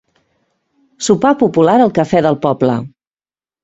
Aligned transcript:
Sopar 1.09 1.35
popular 1.43 1.79
al 1.87 1.97
cafè 2.01 2.27
del 2.31 2.43
poble. 2.51 2.83